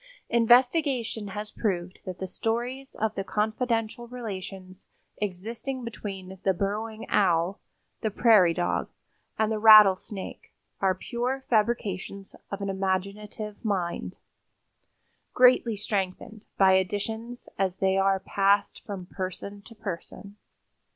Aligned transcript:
Investigation 0.31 1.27
has 1.27 1.51
proved 1.51 1.99
that 2.07 2.17
the 2.17 2.25
stories 2.25 2.95
of 2.95 3.13
the 3.13 3.23
confidential 3.23 4.07
relations 4.07 4.87
existing 5.17 5.83
between 5.83 6.39
the 6.43 6.55
Burrowing 6.55 7.05
Owl, 7.07 7.59
the 8.01 8.09
prairie 8.09 8.55
dog 8.55 8.89
and 9.37 9.51
the 9.51 9.59
rattlesnake 9.59 10.55
are 10.79 10.95
pure 10.95 11.45
fabrications 11.51 12.35
of 12.49 12.61
an 12.61 12.69
imaginative 12.69 13.63
mind, 13.63 14.17
greatly 15.35 15.75
strengthened 15.75 16.47
by 16.57 16.71
additions 16.73 17.47
as 17.59 17.77
they 17.77 17.95
are 17.95 18.19
passed 18.19 18.81
from 18.83 19.05
person 19.05 19.61
to 19.67 19.75
person. 19.75 20.35